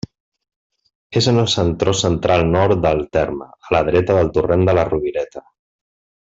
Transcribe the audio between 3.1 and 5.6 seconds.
terme, a la dreta del torrent de la Rovireta.